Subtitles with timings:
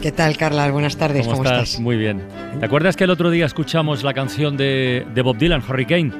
[0.00, 0.70] ¿Qué tal, Carla?
[0.70, 1.78] Buenas tardes, ¿cómo, estás?
[1.78, 2.22] Muy bien.
[2.58, 6.10] ¿Te acuerdas que el otro día escuchamos la canción de, de Bob Dylan, Hurricane?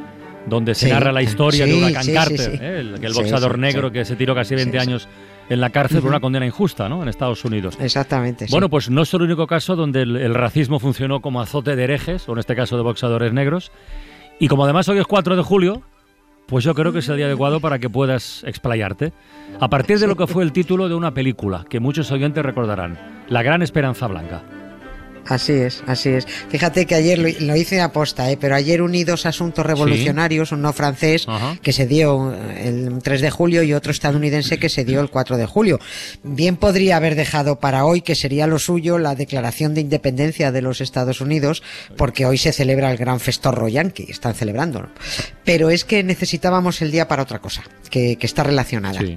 [0.46, 2.58] Donde se Sí, narra la historia sí, de Huracán sí, sí, Carter, sí.
[2.60, 2.80] ¿eh?
[2.80, 3.92] el, el Sí, boxeador sí, negro sí.
[3.94, 4.88] que se tiró casi 20 Sí, sí.
[4.90, 5.08] años
[5.48, 7.02] en la cárcel por una condena injusta ¿no?
[7.02, 7.76] en Estados Unidos.
[7.80, 8.46] Exactamente.
[8.46, 8.52] sí.
[8.52, 11.84] Bueno, pues no es el único caso donde el, el racismo funcionó como azote de
[11.84, 13.72] herejes, o en este caso de boxeadores negros.
[14.38, 15.82] Y como además hoy es 4 de julio,
[16.50, 19.12] pues yo creo que es el adecuado para que puedas explayarte.
[19.60, 22.98] A partir de lo que fue el título de una película que muchos oyentes recordarán,
[23.28, 24.42] La Gran Esperanza Blanca.
[25.30, 26.26] Así es, así es.
[26.48, 28.36] Fíjate que ayer lo, lo hice aposta, ¿eh?
[28.38, 31.56] pero ayer uní dos asuntos revolucionarios, uno francés Ajá.
[31.62, 35.08] que se dio eh, el 3 de julio y otro estadounidense que se dio el
[35.08, 35.78] 4 de julio.
[36.24, 40.62] Bien podría haber dejado para hoy, que sería lo suyo, la declaración de independencia de
[40.62, 41.62] los Estados Unidos,
[41.96, 44.88] porque hoy se celebra el gran festorro yankee, están celebrándolo.
[45.44, 48.98] Pero es que necesitábamos el día para otra cosa, que, que está relacionada.
[48.98, 49.16] Sí.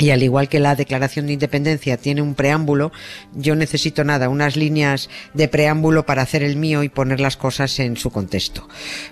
[0.00, 2.90] Y al igual que la Declaración de Independencia tiene un preámbulo,
[3.34, 7.78] yo necesito nada, unas líneas de preámbulo para hacer el mío y poner las cosas
[7.80, 8.66] en su contexto.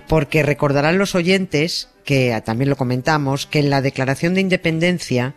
[0.09, 5.35] Porque recordarán los oyentes, que también lo comentamos, que en la Declaración de Independencia,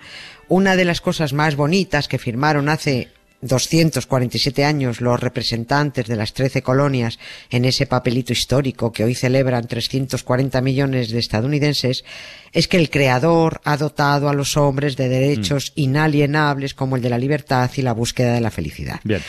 [0.48, 3.10] una de las cosas más bonitas que firmaron hace
[3.42, 9.68] 247 años los representantes de las 13 colonias en ese papelito histórico que hoy celebran
[9.68, 12.04] 340 millones de estadounidenses
[12.52, 17.10] es que el creador ha dotado a los hombres de derechos inalienables como el de
[17.10, 19.00] la libertad y la búsqueda de la felicidad.
[19.04, 19.22] Bien.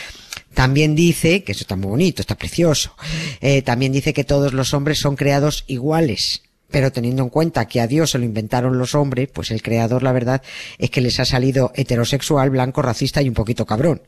[0.53, 2.95] También dice, que eso está muy bonito, está precioso,
[3.41, 6.42] eh, también dice que todos los hombres son creados iguales.
[6.73, 10.01] Pero teniendo en cuenta que a Dios se lo inventaron los hombres, pues el creador,
[10.01, 10.41] la verdad,
[10.79, 14.01] es que les ha salido heterosexual, blanco, racista y un poquito cabrón.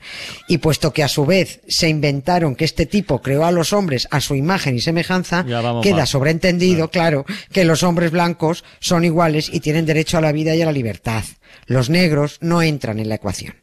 [0.47, 4.07] Y puesto que a su vez se inventaron que este tipo creó a los hombres
[4.09, 6.07] a su imagen y semejanza, queda mal.
[6.07, 10.63] sobreentendido, claro, que los hombres blancos son iguales y tienen derecho a la vida y
[10.63, 11.23] a la libertad.
[11.67, 13.53] Los negros no entran en la ecuación.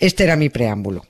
[0.00, 1.04] Este era mi preámbulo.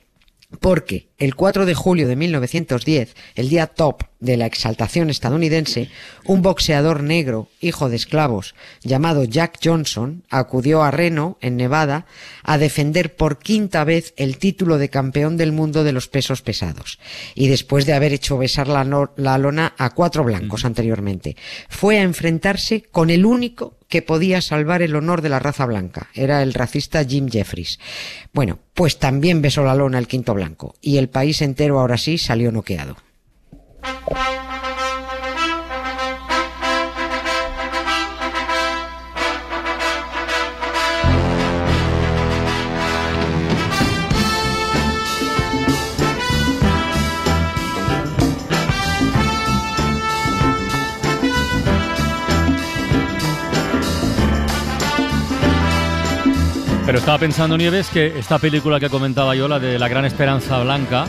[0.59, 5.89] Porque el 4 de julio de 1910, el día top de la exaltación estadounidense,
[6.25, 12.07] un boxeador negro, hijo de esclavos, llamado Jack Johnson, acudió a Reno, en Nevada,
[12.43, 16.99] a defender por quinta vez el título de campeón del mundo de los pesos pesados.
[17.35, 21.37] Y después de haber hecho besar la, no- la lona a cuatro blancos anteriormente,
[21.69, 26.07] fue a enfrentarse con el único que podía salvar el honor de la raza blanca.
[26.13, 27.79] Era el racista Jim Jeffries.
[28.31, 30.75] Bueno, pues también besó la lona el quinto blanco.
[30.79, 32.95] Y el país entero ahora sí salió noqueado.
[56.89, 60.57] Pero estaba pensando, Nieves, que esta película que comentaba yo, la de La Gran Esperanza
[60.63, 61.05] Blanca,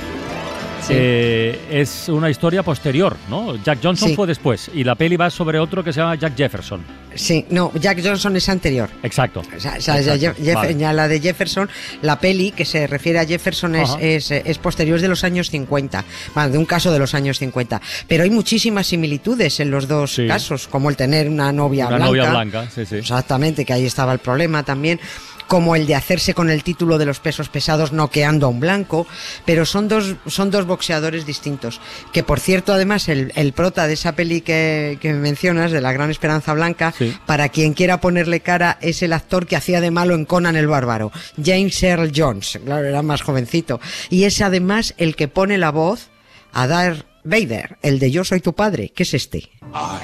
[0.91, 3.57] eh, es una historia posterior, ¿no?
[3.65, 4.15] Jack Johnson Sí.
[4.15, 6.85] fue después y la peli va sobre otro que se llama Jack Jefferson.
[7.15, 8.89] Sí, no, Jack Johnson es anterior.
[9.03, 9.41] Exacto.
[9.41, 10.77] O sea, o sea, Exacto, Jeff- Jeff- vale.
[10.77, 11.69] ya la de Jefferson,
[12.03, 14.01] la peli que se refiere a Jefferson es, Ajá.
[14.01, 16.05] es, es posterior es de los años 50,
[16.35, 17.81] bueno, de un caso de los años 50.
[18.07, 20.27] Pero hay muchísimas similitudes en los dos Sí.
[20.27, 22.07] casos, como el tener una novia Una blanca.
[22.11, 22.97] novia blanca, sí, sí.
[22.97, 25.01] Exactamente, que ahí estaba el problema también.
[25.51, 29.05] Como el de hacerse con el título de los pesos pesados noqueando a un blanco,
[29.45, 31.81] pero son dos, son dos boxeadores distintos.
[32.13, 35.93] Que por cierto, además, el, el prota de esa peli que, que mencionas, de la
[35.93, 37.17] Gran Esperanza Blanca, Sí.
[37.27, 40.69] para quien quiera ponerle cara, es el actor que hacía de malo en Conan el
[40.69, 41.11] Bárbaro,
[41.43, 43.81] James Earl Jones, claro, era más jovencito.
[44.09, 46.11] Y es además el que pone la voz
[46.53, 49.39] a Darth Vader, el de Yo soy tu padre, que es este.
[49.39, 49.99] I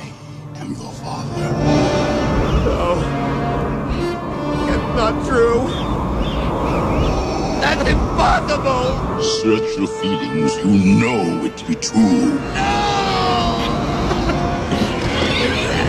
[0.61, 1.26] am your father.
[4.97, 5.67] Not true.
[7.61, 9.23] That's impossible.
[9.43, 10.57] Search your feelings.
[10.65, 12.39] You know it to be true.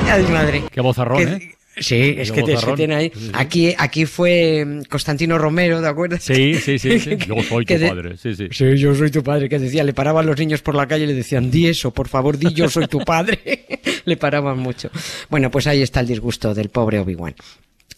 [0.09, 0.63] Ay, madre.
[0.71, 1.53] Qué vozarrón, Que- ¿eh?
[1.79, 3.11] Sí, es Qué que te, se tiene ahí.
[3.13, 3.31] Sí, sí.
[3.35, 6.17] Aquí, aquí fue mm, Constantino Romero, ¿de acuerdo?
[6.19, 6.99] Sí, sí, sí.
[6.99, 7.17] sí.
[7.27, 8.47] Yo soy tu de- padre, sí, sí.
[8.51, 11.07] Sí, yo soy tu padre, que decía, le paraban los niños por la calle y
[11.07, 13.67] le decían, di eso, por favor, di yo soy tu padre.
[14.05, 14.89] le paraban mucho.
[15.29, 17.35] Bueno, pues ahí está el disgusto del pobre Obi-Wan.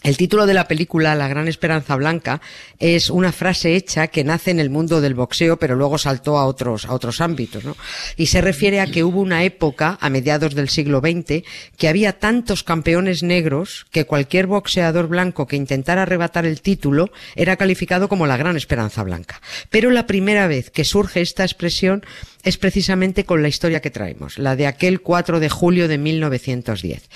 [0.02, 2.40] El título de la película, La Gran Esperanza Blanca,
[2.80, 6.46] es una frase hecha que nace en el mundo del boxeo, pero luego saltó a
[6.46, 7.76] otros, a otros ámbitos, ¿no?
[8.16, 11.44] Y se refiere a que hubo una época, a mediados del siglo XX,
[11.78, 17.58] que había tantos campeones negros que cualquier boxeador blanco que intentara arrebatar el título era
[17.58, 19.42] calificado como la Gran Esperanza Blanca.
[19.70, 22.06] Pero la primera vez que surge esta expresión
[22.44, 27.10] es precisamente con la historia que traemos, la de aquel 4 de julio de 1910.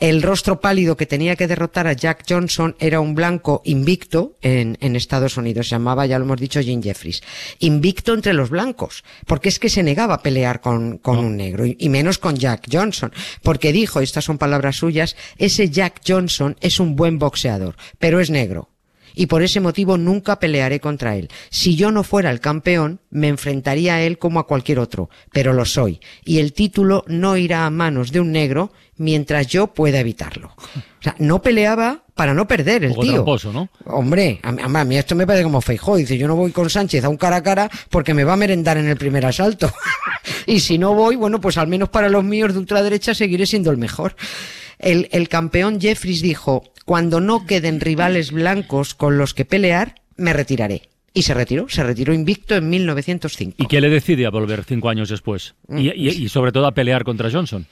[0.00, 4.76] El rostro pálido que tenía que derrotar a Jack Johnson era un blanco invicto en,
[4.80, 7.22] en Estados Unidos, se llamaba, ya lo hemos dicho, Jim Jeffries.
[7.58, 11.66] Invicto entre los blancos, porque es que se negaba a pelear con, con un negro,
[11.66, 13.12] y, y menos con Jack Johnson,
[13.42, 18.30] porque dijo, estas son palabras suyas, ese Jack Johnson es un buen boxeador, pero es
[18.30, 18.73] negro
[19.14, 21.28] y por ese motivo nunca pelearé contra él.
[21.50, 25.52] Si yo no fuera el campeón, me enfrentaría a él como a cualquier otro, pero
[25.52, 30.00] lo soy, y el título no irá a manos de un negro mientras yo pueda
[30.00, 30.54] evitarlo.
[30.56, 33.12] O sea, no peleaba para no perder el poco tío.
[33.14, 33.68] tramposo, ¿no?
[33.86, 35.96] Hombre, a mí, a mí esto me parece como Feijó.
[35.96, 38.36] Dice, yo no voy con Sánchez a un cara a cara porque me va a
[38.36, 39.72] merendar en el primer asalto.
[40.46, 43.70] y si no voy, bueno, pues al menos para los míos de ultraderecha seguiré siendo
[43.70, 44.14] el mejor.
[44.78, 50.32] El, el campeón Jeffries dijo, cuando no queden rivales blancos con los que pelear, me
[50.32, 50.82] retiraré.
[51.12, 53.56] Y se retiró, se retiró invicto en 1905.
[53.62, 55.54] ¿Y qué le decide a volver cinco años después?
[55.68, 57.66] Y, y- y sobre todo a pelear contra Johnson.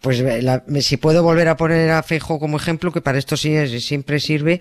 [0.00, 3.36] Pues eh, la- si puedo volver a poner a Feijóo como ejemplo, que para esto
[3.36, 4.60] sí siempre sirve,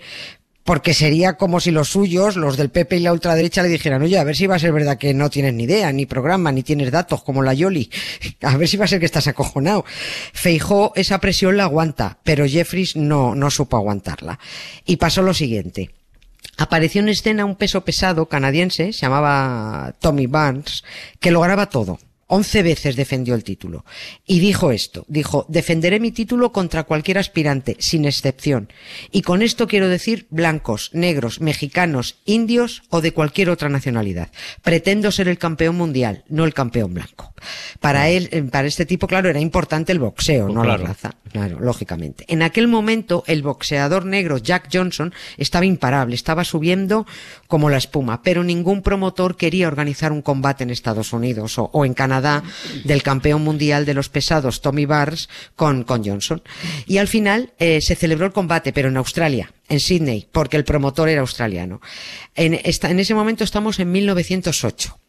[0.67, 4.19] porque sería como si los suyos, los del PP y la ultraderecha, le dijeran, oye,
[4.19, 6.61] a ver si va a ser verdad que no tienes ni idea, ni programa, ni
[6.61, 7.89] tienes datos, como la Yoli.
[8.41, 9.85] A ver si va a ser que estás acojonado.
[10.33, 14.39] Feijó esa presión la aguanta, pero Jeffries no, no supo aguantarla.
[14.85, 15.91] Y pasó lo siguiente.
[16.57, 20.83] Apareció en escena un peso pesado canadiense, se llamaba Tommy Barnes,
[21.21, 21.97] que lograba todo.
[22.29, 23.85] Once veces defendió el título.
[24.25, 28.69] Y dijo esto, dijo, defenderé mi título contra cualquier aspirante, sin excepción.
[29.12, 34.29] Y con esto quiero decir blancos, negros, mexicanos, indios o de cualquier otra nacionalidad.
[34.62, 37.33] Pretendo ser el campeón mundial, no el campeón blanco.
[37.79, 40.81] Para él, eh, para este tipo, claro, era importante el boxeo, Pues no claro.
[40.81, 41.15] la raza.
[41.31, 42.25] Claro, lógicamente.
[42.27, 47.06] En aquel momento, el boxeador negro Jack Johnson estaba imparable, estaba subiendo
[47.47, 51.85] como la espuma, pero ningún promotor quería organizar un combate en Estados Unidos o, o
[51.85, 52.16] en Canadá
[52.83, 56.41] del campeón mundial de los pesados Tommy Barnes con, con Johnson.
[56.85, 60.63] Y al final eh, se celebró el combate, pero en Australia, en Sydney, porque el
[60.63, 61.81] promotor era australiano.
[62.35, 64.99] En, esta, en ese momento estamos en 1908.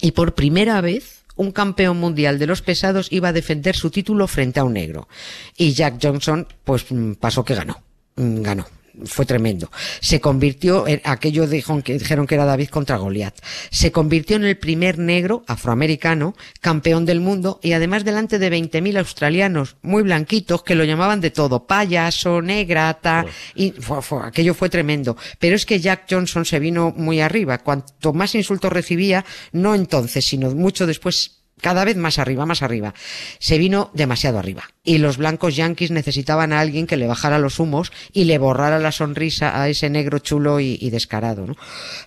[0.00, 4.26] Y por primera vez, un campeón mundial de los pesados iba a defender su título
[4.26, 5.08] frente a un negro.
[5.56, 7.82] Y Jack Johnson, pues mm, pasó que ganó.
[8.16, 8.66] Mm, Ganó.
[9.04, 9.70] Fue tremendo.
[10.00, 13.34] Se convirtió en aquello dijo, que dijeron que era David contra Goliat.
[13.70, 18.98] Se convirtió en el primer negro afroamericano campeón del mundo y además delante de 20.000
[18.98, 24.68] australianos muy blanquitos que lo llamaban de todo, payaso, negrata, y fue- fue- aquello fue
[24.68, 25.16] tremendo.
[25.38, 27.58] Pero es que Jack Johnson se vino muy arriba.
[27.58, 32.94] Cuanto más insultos recibía, no entonces, sino mucho después, cada vez más arriba, más arriba.
[33.38, 34.64] Se vino demasiado arriba.
[34.84, 38.78] Y los blancos yanquis necesitaban a alguien que le bajara los humos y le borrara
[38.78, 41.56] la sonrisa a ese negro chulo y, descarado, ¿no?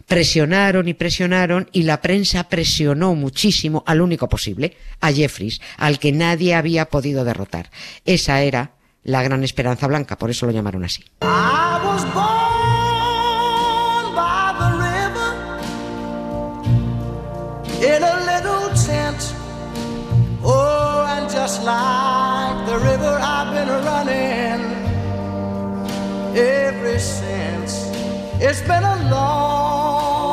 [0.05, 6.11] Presionaron y presionaron y la prensa presionó muchísimo al único posible, a Jeffries, al que
[6.11, 7.69] nadie había podido derrotar.
[8.05, 8.71] Esa era
[9.03, 11.03] la gran esperanza blanca, por eso lo llamaron así.
[28.41, 30.29] It's been a long,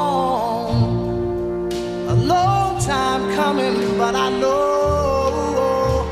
[2.08, 6.06] a long time coming, but I know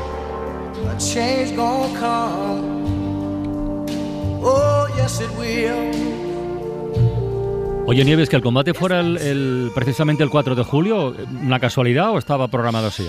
[0.89, 3.85] a change gonna come.
[4.43, 5.93] Oh, yes, it will.
[7.87, 12.17] Oye, Nieves, que el combate fuera el, precisamente el 4 de julio, ¿una casualidad o
[12.17, 13.07] estaba programado así?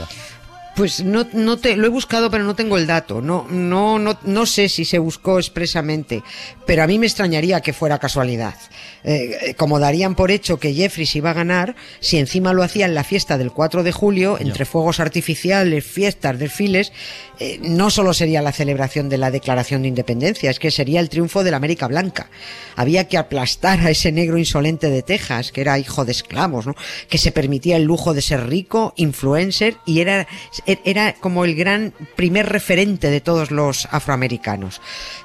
[0.77, 3.23] Pues no, no te, lo he buscado, pero no tengo el dato.
[3.23, 6.23] No, no, no, no sé si se buscó expresamente,
[6.67, 8.55] pero a mí me extrañaría que fuera casualidad.
[9.09, 12.87] Eh, eh, como darían por hecho que Jeffries iba a ganar, si encima lo hacía
[12.87, 16.93] en la fiesta del 4 de julio, entre fuegos artificiales, fiestas, desfiles,
[17.39, 21.09] eh, no solo sería la celebración de la declaración de independencia, es que sería el
[21.09, 22.31] triunfo de la América Blanca.
[22.75, 26.75] Había que aplastar a ese negro insolente de Texas, que era hijo de esclavos, ¿no?
[27.09, 30.27] Que se permitía el lujo de ser rico, influencer, y era,
[30.67, 34.81] era como el gran primer referente de todos los afroamericanos.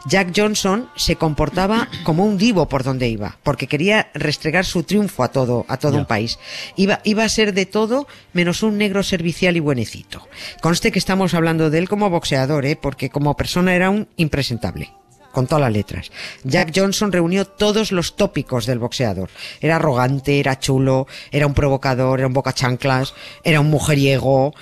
[0.06, 5.24] Jack Johnson se comportaba como un divo por donde iba, porque quería restregar su triunfo
[5.24, 6.40] a todo, a todo un país.
[6.76, 10.28] Iba, iba a ser de todo menos un negro servicial y buenecito.
[10.62, 12.76] Conste que estamos hablando de él como boxeador, ¿eh?
[12.76, 15.01] porque como persona era un impresentable.
[15.32, 16.12] Con todas las letras.
[16.44, 19.30] Jack Johnson reunió todos los tópicos del boxeador.
[19.60, 24.54] Era arrogante, era chulo, era un provocador, era un bocachanclas, era un mujeriego.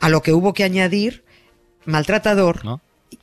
[0.00, 1.24] A lo que hubo que añadir,
[1.84, 2.64] maltratador.
[2.64, 2.80] ¿No?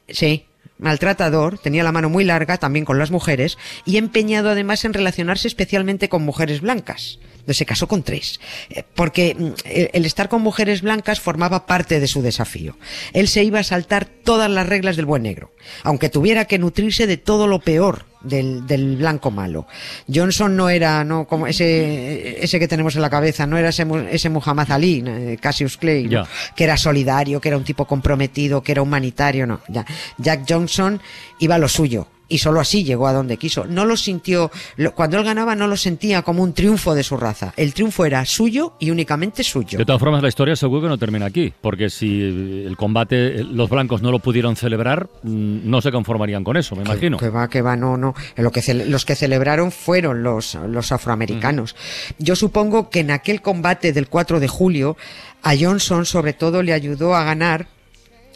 [0.08, 0.46] Sí,
[0.78, 5.48] maltratador, tenía la mano muy larga también con las mujeres y empeñado además en relacionarse
[5.48, 7.20] especialmente con mujeres blancas.
[7.48, 8.40] Se casó con tres,
[8.72, 12.76] eh, porque mm, el el estar con mujeres blancas formaba parte de su desafío.
[13.14, 15.52] Él se iba a saltar todas las reglas del buen negro,
[15.84, 19.68] aunque tuviera que nutrirse de todo lo peor del, del blanco malo.
[20.14, 23.86] Johnson no era no como ese ese que tenemos en la cabeza, no era ese,
[24.12, 26.10] ese Muhammad Ali, eh, Cassius Clay,
[26.56, 29.62] que era solidario, que era un tipo comprometido, que era humanitario, no.
[29.68, 29.86] Ya.
[30.18, 31.02] Jack Johnson
[31.40, 32.08] iba a lo suyo.
[32.28, 33.66] Y solo así llegó a donde quiso.
[33.66, 34.52] No lo sintió,
[34.96, 37.54] cuando él ganaba no lo sentía como un triunfo de su raza.
[37.56, 39.78] El triunfo era suyo y únicamente suyo.
[39.78, 43.44] De todas formas, la historia seguro que no termina aquí, porque si el combate eh,
[43.44, 47.18] los blancos no lo pudieron celebrar, mm, no se conformarían con eso, me imagino.
[47.18, 48.16] Que va, que va, no, no.
[48.36, 51.76] Lo que los que celebraron fueron los, los afroamericanos.
[52.18, 54.98] Yo supongo que en aquel combate del 4 de julio,
[55.44, 57.68] a Johnson sobre todo le ayudó a ganar.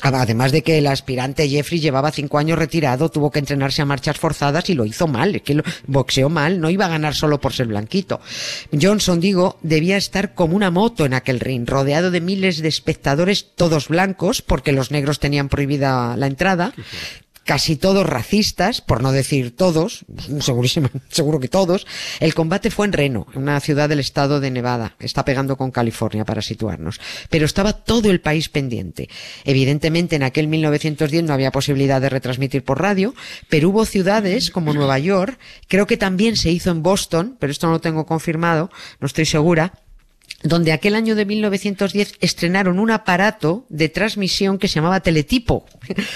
[0.01, 4.18] Además de que el aspirante Jeffrey llevaba cinco años retirado, tuvo que entrenarse a marchas
[4.18, 7.39] forzadas y lo hizo mal, es que lo, boxeó mal, no iba a ganar solo
[7.39, 8.22] por ser blanquito.
[8.79, 13.48] Johnson, digo, debía estar como una moto en aquel ring, rodeado de miles de espectadores,
[13.56, 16.74] todos blancos, porque los negros tenían prohibida la entrada,
[17.50, 20.06] casi todos racistas, por no decir todos,
[20.39, 21.88] segurísimo, seguro que todos.
[22.20, 24.96] El combate fue en Reno, una ciudad del estado de Nevada.
[25.00, 27.01] Está pegando con California para situarnos.
[27.32, 29.10] Pero estaba todo el país pendiente.
[29.46, 33.15] Evidentemente en aquel 1910 no había posibilidad de retransmitir por radio,
[33.50, 37.65] pero hubo ciudades como Nueva York, creo que también se hizo en Boston, pero esto
[37.65, 39.74] no lo tengo confirmado, no estoy segura,
[40.44, 45.66] donde aquel año de 1910 estrenaron un aparato de transmisión que se llamaba teletipo,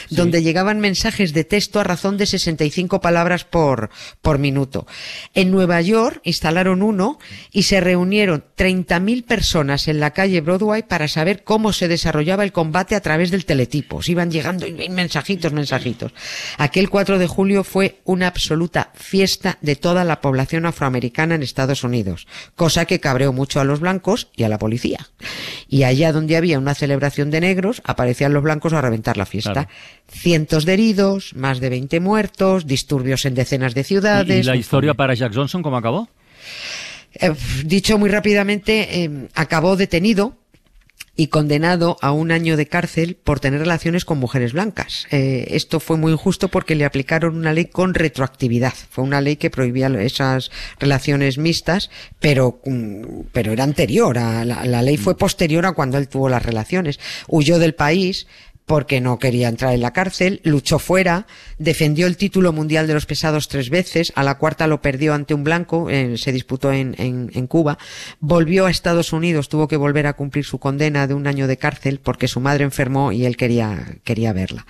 [0.10, 3.89] donde llegaban mensajes de texto a razón de 65 palabras por,
[4.22, 4.88] por minuto.
[5.34, 7.20] En Nueva York instalaron uno
[7.51, 12.53] y se reunieron 30.000 personas en la calle Broadway para saber cómo se desarrollaba el
[12.53, 14.01] combate a través del teletipo.
[14.01, 16.13] Se iban llegando y mensajitos, mensajitos.
[16.58, 21.84] Aquel 4 de julio fue una absoluta fiesta de toda la población afroamericana en Estados
[21.84, 24.02] Unidos, cosa que cabreó mucho a los blancos
[24.36, 25.07] y a la policía.
[25.67, 29.53] Y allá donde había una celebración de negros, aparecían los blancos a reventar la fiesta.
[29.53, 29.69] Claro.
[30.07, 34.39] Cientos de heridos, más de 20 muertos, disturbios en decenas de ¿Y, ciudades.
[34.39, 36.10] y la un historia para Jack Johnson cómo acabó?
[37.15, 37.33] Eh,
[37.65, 40.38] dicho muy rápidamente, eh, acabó detenido
[41.15, 45.05] y condenado a un año de cárcel por tener relaciones con mujeres blancas.
[45.12, 48.74] Eh, esto fue muy injusto porque le aplicaron una ley con retroactividad.
[48.89, 54.17] Fue una ley que prohibía esas relaciones mixtas, pero, mm, pero era anterior.
[54.17, 57.00] A, la, la ley fue posterior a cuando él tuvo las relaciones.
[57.27, 58.25] Huyó del país
[58.65, 61.27] porque no quería entrar en la cárcel, luchó fuera,
[61.58, 65.34] defendió el título mundial de los pesados tres veces, a la cuarta lo perdió ante
[65.34, 67.77] un blanco, se disputó en Cuba,
[68.20, 71.58] volvió a Estados Unidos, tuvo que volver a cumplir su condena de un año de
[71.58, 74.65] cárcel porque su madre enfermó y él quería, quería verla.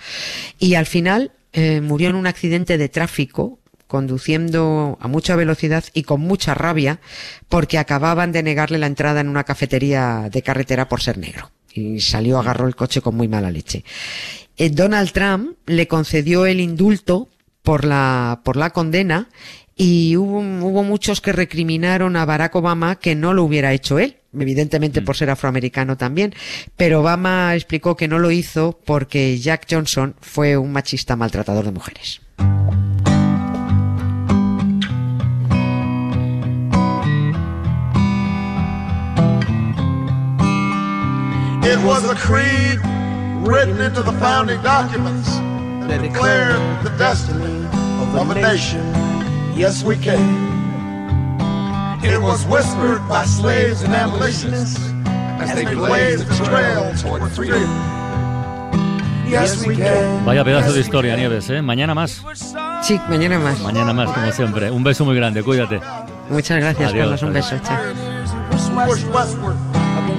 [0.58, 6.02] Y al final eh, murió en un accidente de tráfico conduciendo a mucha velocidad y
[6.02, 7.00] con mucha rabia
[7.48, 12.00] porque acababan de negarle la entrada en una cafetería de carretera por ser negro y
[12.00, 13.84] salió, agarró el coche con muy mala leche.
[14.56, 17.28] Eh, Donald Trump le concedió el indulto
[17.62, 19.28] por la, por la condena
[19.76, 24.18] y hubo, hubo muchos que recriminaron a Barack Obama que no lo hubiera hecho él,
[24.32, 26.34] evidentemente por ser afroamericano también,
[26.76, 31.72] pero Obama explicó que no lo hizo porque Jack Johnson fue un machista maltratador de
[31.72, 32.20] mujeres.
[41.84, 42.80] Was a creed
[43.46, 45.28] written into the founding documents
[45.86, 47.66] that declared the destiny
[48.00, 48.80] of a nation.
[49.54, 50.42] Yes, we can.
[52.02, 54.80] It was whispered by slaves and abolitionists
[55.40, 57.62] as they blazed the trail toward freedom.
[59.28, 60.24] Yes, we can.
[60.24, 61.62] Vaya pedazo de historia, Nieves, ¿eh?
[61.62, 62.22] Mañana más.
[62.82, 63.60] Sí, mañana más.
[63.60, 64.70] Mañana más, como siempre.
[64.70, 65.80] Un beso muy grande, cuídate.
[66.30, 67.22] Muchas gracias, Adiós, Carlos.
[67.22, 67.50] Un adiós.
[67.50, 67.62] beso.
[67.64, 67.78] Chao.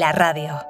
[0.00, 0.69] La radio.